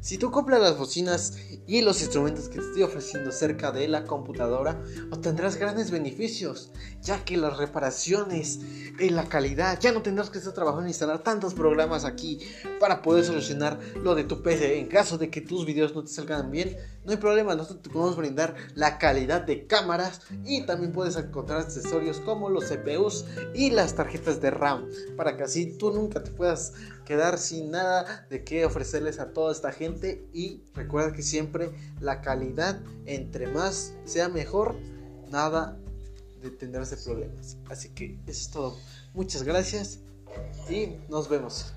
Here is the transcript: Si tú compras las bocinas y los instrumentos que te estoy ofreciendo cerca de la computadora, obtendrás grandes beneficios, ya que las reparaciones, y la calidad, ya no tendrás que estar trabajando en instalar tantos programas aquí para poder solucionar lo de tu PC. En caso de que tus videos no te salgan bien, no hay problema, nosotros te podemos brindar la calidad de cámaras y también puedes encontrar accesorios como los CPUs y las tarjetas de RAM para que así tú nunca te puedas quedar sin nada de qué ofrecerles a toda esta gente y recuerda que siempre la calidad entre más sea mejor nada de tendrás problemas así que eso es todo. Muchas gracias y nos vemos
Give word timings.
Si 0.00 0.18
tú 0.18 0.32
compras 0.32 0.60
las 0.60 0.76
bocinas 0.76 1.38
y 1.68 1.82
los 1.82 2.00
instrumentos 2.00 2.48
que 2.48 2.58
te 2.58 2.66
estoy 2.66 2.82
ofreciendo 2.82 3.30
cerca 3.30 3.70
de 3.70 3.86
la 3.86 4.04
computadora, 4.04 4.82
obtendrás 5.12 5.56
grandes 5.56 5.92
beneficios, 5.92 6.72
ya 7.00 7.24
que 7.24 7.36
las 7.36 7.56
reparaciones, 7.56 8.58
y 8.98 9.10
la 9.10 9.28
calidad, 9.28 9.78
ya 9.80 9.92
no 9.92 10.02
tendrás 10.02 10.30
que 10.30 10.38
estar 10.38 10.54
trabajando 10.54 10.84
en 10.84 10.88
instalar 10.88 11.22
tantos 11.22 11.54
programas 11.54 12.04
aquí 12.04 12.40
para 12.80 13.02
poder 13.02 13.24
solucionar 13.24 13.78
lo 14.02 14.14
de 14.14 14.24
tu 14.24 14.42
PC. 14.42 14.78
En 14.78 14.86
caso 14.86 15.18
de 15.18 15.30
que 15.30 15.40
tus 15.40 15.66
videos 15.66 15.94
no 15.94 16.02
te 16.02 16.10
salgan 16.10 16.50
bien, 16.50 16.76
no 17.04 17.12
hay 17.12 17.18
problema, 17.18 17.54
nosotros 17.54 17.82
te 17.82 17.90
podemos 17.90 18.16
brindar 18.16 18.54
la 18.74 18.98
calidad 18.98 19.42
de 19.42 19.66
cámaras 19.66 20.22
y 20.44 20.64
también 20.66 20.92
puedes 20.92 21.16
encontrar 21.16 21.60
accesorios 21.60 22.20
como 22.20 22.48
los 22.48 22.64
CPUs 22.64 23.24
y 23.54 23.70
las 23.70 23.94
tarjetas 23.94 24.40
de 24.40 24.50
RAM 24.50 24.88
para 25.16 25.36
que 25.36 25.44
así 25.44 25.76
tú 25.78 25.92
nunca 25.92 26.22
te 26.22 26.30
puedas 26.30 26.72
quedar 27.04 27.38
sin 27.38 27.70
nada 27.70 28.26
de 28.28 28.42
qué 28.42 28.64
ofrecerles 28.64 29.20
a 29.20 29.32
toda 29.36 29.52
esta 29.52 29.70
gente 29.70 30.26
y 30.32 30.62
recuerda 30.72 31.12
que 31.12 31.20
siempre 31.22 31.70
la 32.00 32.22
calidad 32.22 32.80
entre 33.04 33.46
más 33.48 33.92
sea 34.06 34.30
mejor 34.30 34.74
nada 35.30 35.78
de 36.40 36.48
tendrás 36.48 36.94
problemas 37.04 37.58
así 37.68 37.90
que 37.90 38.18
eso 38.26 38.40
es 38.40 38.50
todo. 38.50 38.78
Muchas 39.12 39.42
gracias 39.42 40.00
y 40.70 40.96
nos 41.10 41.28
vemos 41.28 41.74